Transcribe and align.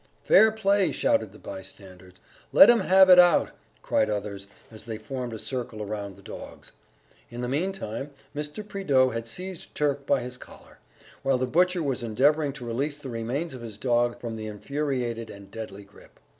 "Fair 0.23 0.51
play!" 0.51 0.91
shouted 0.91 1.31
the 1.31 1.37
bystanders.... 1.37 2.15
"Let 2.51 2.71
'em 2.71 2.79
have 2.79 3.07
it 3.07 3.19
out!" 3.19 3.51
cried 3.83 4.09
others, 4.09 4.47
as 4.71 4.85
they 4.85 4.97
formed 4.97 5.31
a 5.31 5.37
circle 5.37 5.83
around 5.83 6.15
the 6.15 6.23
dogs.... 6.23 6.71
In 7.29 7.41
the 7.41 7.47
meantime, 7.47 8.09
Mr. 8.35 8.67
Prideaux 8.67 9.11
had 9.11 9.27
seized 9.27 9.75
Turk 9.75 10.07
by 10.07 10.21
his 10.21 10.39
collar, 10.39 10.79
while 11.21 11.37
the 11.37 11.45
butcher 11.45 11.83
was 11.83 12.01
endeavouring 12.01 12.51
to 12.53 12.65
release 12.65 12.97
the 12.97 13.09
remains 13.09 13.53
of 13.53 13.61
his 13.61 13.77
dog 13.77 14.19
from 14.19 14.37
the 14.37 14.47
infuriated 14.47 15.29
and 15.29 15.51
deadly 15.51 15.83
grip.... 15.83 16.19